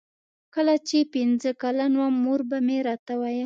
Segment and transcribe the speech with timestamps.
[0.55, 3.39] کله چې پنځه کلن وم مور به مې راته ویل.